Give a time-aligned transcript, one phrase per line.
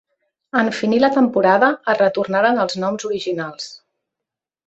[0.61, 3.71] En finir la temporada es retornaren als noms originals.